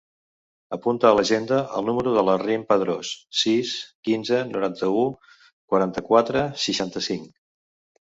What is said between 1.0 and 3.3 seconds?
a l'agenda el número de la Rim Padros: